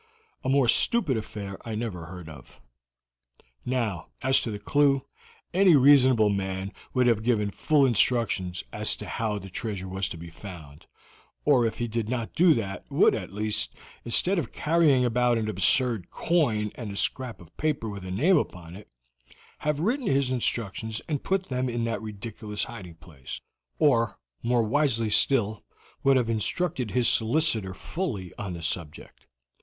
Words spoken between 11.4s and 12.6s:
or if he did not do